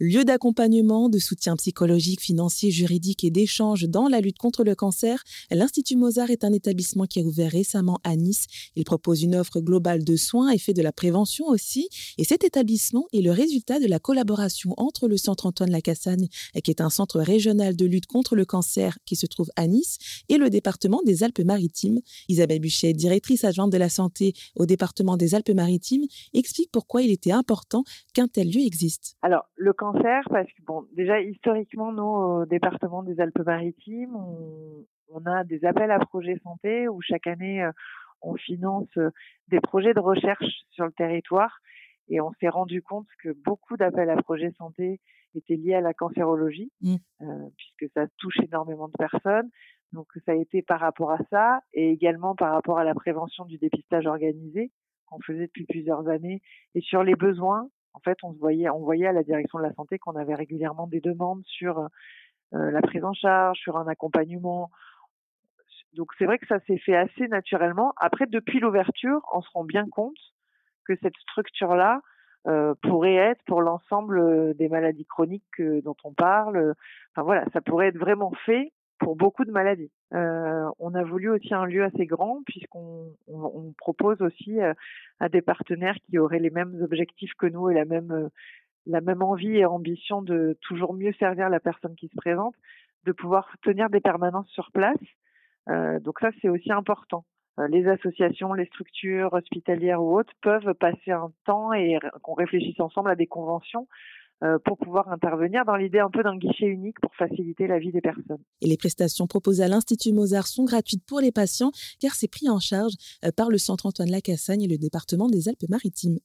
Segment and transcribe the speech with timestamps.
[0.00, 5.24] Lieu d'accompagnement, de soutien psychologique, financier, juridique et d'échange dans la lutte contre le cancer,
[5.50, 8.46] l'Institut Mozart est un établissement qui a ouvert récemment à Nice.
[8.76, 11.88] Il propose une offre globale de soins et fait de la prévention aussi.
[12.16, 16.28] Et cet établissement est le résultat de la collaboration entre le Centre Antoine Lacassagne,
[16.62, 19.98] qui est un centre régional de lutte contre le cancer qui se trouve à Nice,
[20.28, 21.98] et le département des Alpes-Maritimes.
[22.28, 27.32] Isabelle Buchet, directrice adjointe de la santé au département des Alpes-Maritimes, explique pourquoi il était
[27.32, 27.82] important
[28.14, 29.16] qu'un tel lieu existe.
[29.22, 29.42] Alors,
[29.92, 34.16] parce que bon, déjà historiquement, nous, au département des Alpes-Maritimes,
[35.10, 37.72] on, a des appels à projets santé où chaque année, euh,
[38.20, 39.10] on finance euh,
[39.48, 41.58] des projets de recherche sur le territoire.
[42.08, 45.00] Et on s'est rendu compte que beaucoup d'appels à projets santé
[45.34, 46.96] étaient liés à la cancérologie, mmh.
[47.22, 49.50] euh, puisque ça touche énormément de personnes.
[49.92, 53.44] Donc ça a été par rapport à ça et également par rapport à la prévention
[53.44, 54.70] du dépistage organisé
[55.06, 56.42] qu'on faisait depuis plusieurs années
[56.74, 59.64] et sur les besoins en fait, on se voyait, on voyait à la direction de
[59.64, 63.88] la santé qu'on avait régulièrement des demandes sur euh, la prise en charge, sur un
[63.88, 64.70] accompagnement.
[65.94, 67.92] Donc c'est vrai que ça s'est fait assez naturellement.
[67.96, 70.18] Après, depuis l'ouverture, on se rend bien compte
[70.86, 72.00] que cette structure-là
[72.46, 76.74] euh, pourrait être pour l'ensemble des maladies chroniques dont on parle.
[77.12, 79.90] Enfin voilà, ça pourrait être vraiment fait pour beaucoup de maladies.
[80.14, 84.74] Euh, on a voulu aussi un lieu assez grand puisqu'on on, propose aussi euh,
[85.20, 88.28] à des partenaires qui auraient les mêmes objectifs que nous et la même euh,
[88.86, 92.54] la même envie et ambition de toujours mieux servir la personne qui se présente,
[93.04, 94.96] de pouvoir tenir des permanences sur place.
[95.68, 97.24] Euh, donc ça c'est aussi important.
[97.68, 103.10] les associations, les structures hospitalières ou autres peuvent passer un temps et qu'on réfléchisse ensemble
[103.10, 103.86] à des conventions
[104.64, 108.00] pour pouvoir intervenir dans l'idée un peu d'un guichet unique pour faciliter la vie des
[108.00, 108.38] personnes.
[108.60, 112.48] Et les prestations proposées à l'Institut Mozart sont gratuites pour les patients car c'est pris
[112.48, 112.92] en charge
[113.24, 116.18] euh, par le Centre Antoine Lacassagne et le département des Alpes-Maritimes.